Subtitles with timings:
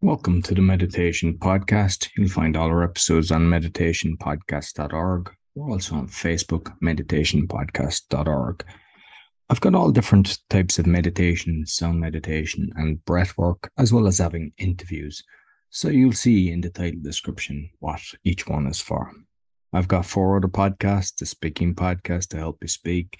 [0.00, 2.10] Welcome to the Meditation Podcast.
[2.16, 5.30] You'll find all our episodes on meditationpodcast.org.
[5.56, 8.64] We're also on Facebook, meditationpodcast.org.
[9.50, 14.18] I've got all different types of meditation, sound meditation, and breath work, as well as
[14.18, 15.24] having interviews.
[15.70, 19.10] So you'll see in the title description what each one is for.
[19.72, 23.18] I've got four other podcasts the speaking podcast to help you speak,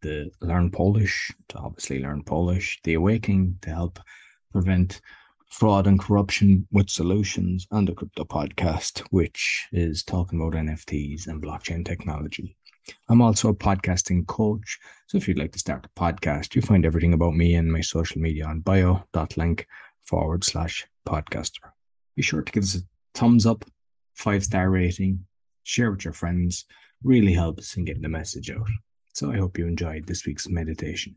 [0.00, 4.00] the Learn Polish to obviously learn Polish, the Awakening to help
[4.52, 5.02] prevent
[5.48, 11.42] fraud and corruption with solutions and the crypto podcast which is talking about nfts and
[11.42, 12.56] blockchain technology.
[13.08, 16.84] I'm also a podcasting coach so if you'd like to start a podcast you find
[16.84, 19.66] everything about me and my social media on bio.link
[20.04, 21.70] forward slash podcaster.
[22.16, 22.80] Be sure to give us a
[23.14, 23.64] thumbs up
[24.14, 25.24] five star rating
[25.62, 26.66] share with your friends
[27.02, 28.68] really helps in getting the message out.
[29.14, 31.16] So i hope you enjoyed this week's meditation